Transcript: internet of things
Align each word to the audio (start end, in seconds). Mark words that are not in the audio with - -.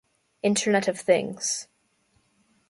internet 0.41 0.87
of 0.87 0.99
things 0.99 1.67